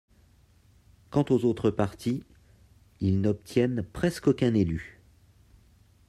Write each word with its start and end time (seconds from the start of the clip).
Quant 1.11 1.25
aux 1.29 1.45
autres 1.45 1.69
partis, 1.69 2.23
ils 3.01 3.21
n’obtiennent 3.21 3.83
presque 3.83 4.25
aucun 4.29 4.55
élu. 4.55 4.99